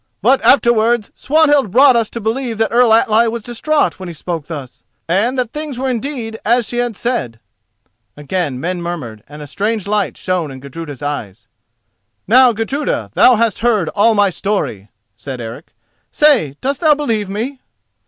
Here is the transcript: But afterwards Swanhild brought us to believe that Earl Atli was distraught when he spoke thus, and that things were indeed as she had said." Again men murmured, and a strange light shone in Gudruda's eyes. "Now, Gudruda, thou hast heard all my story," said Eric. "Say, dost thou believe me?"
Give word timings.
But 0.23 0.41
afterwards 0.41 1.11
Swanhild 1.13 1.69
brought 1.69 1.95
us 1.95 2.09
to 2.09 2.19
believe 2.19 2.57
that 2.57 2.71
Earl 2.71 2.91
Atli 2.91 3.27
was 3.27 3.43
distraught 3.43 3.99
when 3.99 4.09
he 4.09 4.13
spoke 4.13 4.47
thus, 4.47 4.81
and 5.07 5.37
that 5.37 5.51
things 5.53 5.77
were 5.77 5.91
indeed 5.91 6.39
as 6.43 6.67
she 6.67 6.77
had 6.77 6.95
said." 6.95 7.39
Again 8.17 8.59
men 8.59 8.81
murmured, 8.81 9.23
and 9.29 9.43
a 9.43 9.45
strange 9.45 9.85
light 9.87 10.17
shone 10.17 10.49
in 10.49 10.59
Gudruda's 10.59 11.03
eyes. 11.03 11.47
"Now, 12.27 12.51
Gudruda, 12.51 13.11
thou 13.13 13.35
hast 13.35 13.59
heard 13.59 13.89
all 13.89 14.15
my 14.15 14.31
story," 14.31 14.89
said 15.15 15.39
Eric. 15.39 15.71
"Say, 16.11 16.55
dost 16.61 16.79
thou 16.81 16.95
believe 16.95 17.29
me?" 17.29 17.59